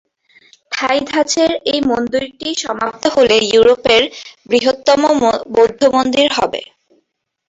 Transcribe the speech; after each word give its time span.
থাই 0.71 0.97
ধাঁচের 1.09 1.51
এই 1.71 1.79
মন্দিরটি 1.91 2.49
সমাপ্ত 2.63 3.03
হলে 3.15 3.35
ইউরোপের 3.49 4.03
বৃহত্তম 4.49 5.01
বৌদ্ধ 5.55 5.81
মন্দির 5.95 6.27
হবে। 6.37 6.61